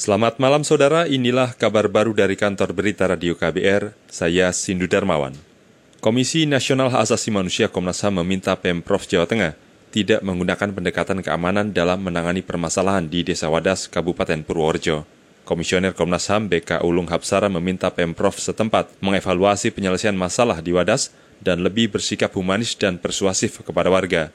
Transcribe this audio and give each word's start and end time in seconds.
Selamat 0.00 0.40
malam 0.40 0.64
saudara, 0.64 1.04
inilah 1.04 1.52
kabar 1.52 1.84
baru 1.84 2.16
dari 2.16 2.32
kantor 2.32 2.72
berita 2.72 3.04
Radio 3.04 3.36
KBR, 3.36 3.92
saya 4.08 4.48
Sindu 4.48 4.88
Darmawan. 4.88 5.36
Komisi 6.00 6.48
Nasional 6.48 6.88
Hak 6.88 7.04
Asasi 7.04 7.28
Manusia 7.28 7.68
Komnas 7.68 8.00
HAM 8.00 8.24
meminta 8.24 8.56
Pemprov 8.56 9.04
Jawa 9.04 9.28
Tengah 9.28 9.52
tidak 9.92 10.24
menggunakan 10.24 10.72
pendekatan 10.72 11.20
keamanan 11.20 11.76
dalam 11.76 12.00
menangani 12.00 12.40
permasalahan 12.40 13.12
di 13.12 13.28
Desa 13.28 13.52
Wadas, 13.52 13.92
Kabupaten 13.92 14.40
Purworejo. 14.40 15.04
Komisioner 15.44 15.92
Komnas 15.92 16.32
HAM 16.32 16.48
BK 16.48 16.80
Ulung 16.80 17.12
Hapsara 17.12 17.52
meminta 17.52 17.92
Pemprov 17.92 18.40
setempat 18.40 18.88
mengevaluasi 19.04 19.68
penyelesaian 19.68 20.16
masalah 20.16 20.64
di 20.64 20.72
Wadas 20.72 21.12
dan 21.44 21.60
lebih 21.60 21.92
bersikap 21.92 22.32
humanis 22.40 22.72
dan 22.72 22.96
persuasif 22.96 23.60
kepada 23.60 23.92
warga. 23.92 24.32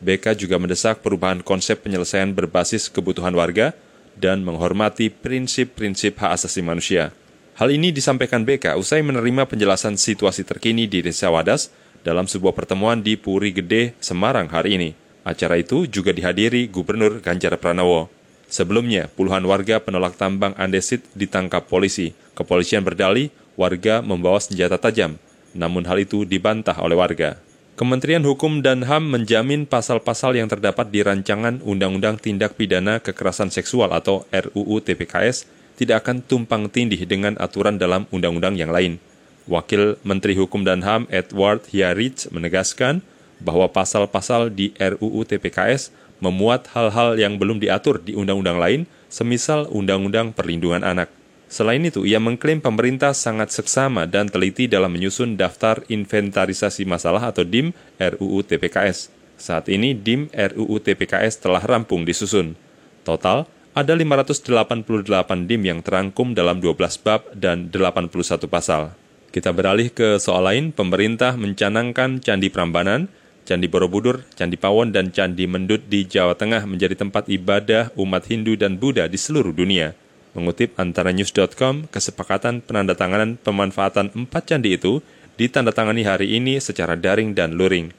BK 0.00 0.32
juga 0.32 0.56
mendesak 0.56 1.04
perubahan 1.04 1.44
konsep 1.44 1.84
penyelesaian 1.84 2.32
berbasis 2.32 2.88
kebutuhan 2.88 3.36
warga 3.36 3.76
dan 4.18 4.46
menghormati 4.46 5.10
prinsip-prinsip 5.10 6.18
hak 6.18 6.40
asasi 6.40 6.60
manusia. 6.62 7.14
Hal 7.54 7.70
ini 7.70 7.94
disampaikan 7.94 8.42
BK 8.42 8.74
usai 8.74 9.02
menerima 9.06 9.46
penjelasan 9.46 9.94
situasi 9.94 10.42
terkini 10.42 10.90
di 10.90 11.06
Desa 11.06 11.30
Wadas 11.30 11.70
dalam 12.02 12.26
sebuah 12.26 12.50
pertemuan 12.50 12.98
di 12.98 13.14
Puri 13.14 13.54
Gede, 13.54 13.94
Semarang 14.02 14.50
hari 14.50 14.74
ini. 14.74 14.90
Acara 15.22 15.56
itu 15.56 15.86
juga 15.86 16.10
dihadiri 16.10 16.66
Gubernur 16.68 17.22
Ganjar 17.22 17.54
Pranowo. 17.56 18.10
Sebelumnya, 18.50 19.08
puluhan 19.08 19.46
warga 19.48 19.80
penolak 19.80 20.18
tambang 20.18 20.52
andesit 20.58 21.00
ditangkap 21.16 21.64
polisi. 21.64 22.12
Kepolisian 22.34 22.82
berdalih 22.82 23.32
warga 23.54 24.02
membawa 24.02 24.42
senjata 24.42 24.76
tajam, 24.76 25.16
namun 25.54 25.86
hal 25.86 26.02
itu 26.02 26.26
dibantah 26.26 26.76
oleh 26.82 26.98
warga. 26.98 27.40
Kementerian 27.74 28.22
Hukum 28.22 28.62
dan 28.62 28.86
HAM 28.86 29.10
menjamin 29.10 29.66
pasal-pasal 29.66 30.38
yang 30.38 30.46
terdapat 30.46 30.94
di 30.94 31.02
rancangan 31.02 31.58
Undang-Undang 31.58 32.22
Tindak 32.22 32.54
Pidana 32.54 33.02
Kekerasan 33.02 33.50
Seksual 33.50 33.90
atau 33.90 34.22
RUU 34.30 34.78
TPKS 34.78 35.50
tidak 35.74 36.06
akan 36.06 36.22
tumpang 36.22 36.70
tindih 36.70 37.02
dengan 37.02 37.34
aturan 37.34 37.74
dalam 37.74 38.06
undang-undang 38.14 38.54
yang 38.54 38.70
lain. 38.70 39.02
Wakil 39.50 39.98
Menteri 40.06 40.38
Hukum 40.38 40.62
dan 40.62 40.86
HAM 40.86 41.10
Edward 41.10 41.66
Hiarit 41.74 42.30
menegaskan 42.30 43.02
bahwa 43.42 43.66
pasal-pasal 43.66 44.54
di 44.54 44.70
RUU 44.78 45.26
TPKS 45.26 45.90
memuat 46.22 46.70
hal-hal 46.78 47.18
yang 47.18 47.42
belum 47.42 47.58
diatur 47.58 47.98
di 47.98 48.14
undang-undang 48.14 48.62
lain, 48.62 48.80
semisal 49.10 49.66
Undang-Undang 49.66 50.30
Perlindungan 50.30 50.86
Anak. 50.86 51.10
Selain 51.46 51.80
itu, 51.84 52.02
ia 52.08 52.18
mengklaim 52.18 52.58
pemerintah 52.58 53.14
sangat 53.14 53.54
seksama 53.54 54.08
dan 54.10 54.26
teliti 54.26 54.66
dalam 54.66 54.90
menyusun 54.90 55.38
daftar 55.38 55.84
inventarisasi 55.86 56.82
masalah 56.88 57.30
atau 57.30 57.46
DIM 57.46 57.70
RUU 58.00 58.42
TPKS. 58.42 59.12
Saat 59.38 59.70
ini 59.70 59.94
DIM 59.94 60.30
RUU 60.32 60.80
TPKS 60.82 61.42
telah 61.42 61.62
rampung 61.62 62.02
disusun. 62.02 62.58
Total, 63.04 63.46
ada 63.74 63.92
588 63.92 65.50
DIM 65.50 65.62
yang 65.66 65.80
terangkum 65.82 66.32
dalam 66.32 66.62
12 66.62 66.78
bab 67.02 67.26
dan 67.34 67.68
81 67.68 68.46
pasal. 68.46 68.94
Kita 69.34 69.50
beralih 69.50 69.90
ke 69.90 70.22
soal 70.22 70.46
lain, 70.46 70.70
pemerintah 70.70 71.34
mencanangkan 71.34 72.22
Candi 72.22 72.54
Prambanan, 72.54 73.10
Candi 73.42 73.66
Borobudur, 73.66 74.22
Candi 74.38 74.54
Pawon, 74.54 74.94
dan 74.94 75.10
Candi 75.10 75.50
Mendut 75.50 75.90
di 75.90 76.06
Jawa 76.06 76.38
Tengah 76.38 76.62
menjadi 76.70 76.94
tempat 76.94 77.26
ibadah 77.26 77.90
umat 77.98 78.24
Hindu 78.30 78.54
dan 78.54 78.78
Buddha 78.78 79.10
di 79.10 79.18
seluruh 79.18 79.50
dunia. 79.50 79.98
Mengutip 80.34 80.74
antara 80.82 81.14
news.com, 81.14 81.86
kesepakatan 81.94 82.58
penandatanganan 82.58 83.38
pemanfaatan 83.38 84.10
empat 84.18 84.50
candi 84.50 84.74
itu 84.74 84.98
ditandatangani 85.38 86.02
hari 86.02 86.34
ini 86.34 86.58
secara 86.58 86.98
daring 86.98 87.38
dan 87.38 87.54
luring. 87.54 87.94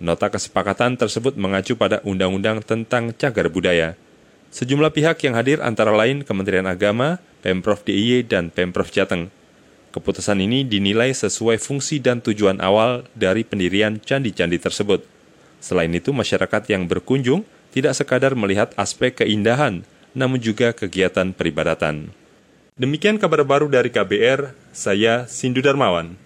Nota 0.00 0.32
kesepakatan 0.32 0.96
tersebut 0.96 1.36
mengacu 1.36 1.76
pada 1.76 2.00
Undang-Undang 2.08 2.64
tentang 2.64 3.12
Cagar 3.12 3.52
Budaya. 3.52 4.00
Sejumlah 4.48 4.96
pihak 4.96 5.20
yang 5.28 5.36
hadir 5.36 5.60
antara 5.60 5.92
lain 5.92 6.24
Kementerian 6.24 6.64
Agama, 6.64 7.20
Pemprov 7.44 7.84
DIY, 7.84 8.32
dan 8.32 8.48
Pemprov 8.48 8.88
Jateng. 8.88 9.28
Keputusan 9.92 10.40
ini 10.40 10.64
dinilai 10.64 11.12
sesuai 11.12 11.60
fungsi 11.60 12.00
dan 12.00 12.24
tujuan 12.24 12.64
awal 12.64 13.06
dari 13.12 13.44
pendirian 13.44 14.00
candi-candi 14.00 14.56
tersebut. 14.56 15.04
Selain 15.60 15.92
itu, 15.92 16.10
masyarakat 16.16 16.64
yang 16.72 16.88
berkunjung 16.88 17.44
tidak 17.70 17.94
sekadar 17.94 18.32
melihat 18.34 18.70
aspek 18.78 19.22
keindahan, 19.22 19.86
namun 20.14 20.38
juga 20.38 20.70
kegiatan 20.72 21.34
peribadatan. 21.34 22.08
Demikian 22.74 23.18
kabar 23.18 23.42
baru 23.46 23.70
dari 23.70 23.90
KBR, 23.90 24.54
saya 24.74 25.30
Sindu 25.30 25.62
Darmawan. 25.62 26.18